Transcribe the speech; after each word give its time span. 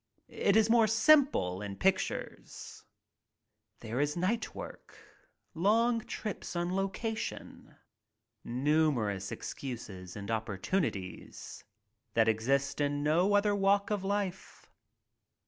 It 0.29 0.55
is 0.55 0.67
more 0.67 0.87
simple— 0.87 1.61
in 1.61 1.75
pictures. 1.75 2.83
There 3.81 3.99
is 3.99 4.17
night 4.17 4.55
work— 4.55 4.97
long 5.53 5.99
trips 6.01 6.55
on 6.55 6.71
loca 6.71 7.13
tion. 7.13 7.75
Numerous 8.43 9.31
excuses 9.31 10.15
and 10.15 10.31
opportunities 10.31 11.63
that 12.15 12.27
exist 12.27 12.81
in 12.81 13.03
no 13.03 13.35
other 13.35 13.53
walk 13.53 13.91
of 13.91 14.03
life. 14.03 14.71